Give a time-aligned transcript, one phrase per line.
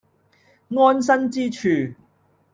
[0.69, 1.93] 安身之處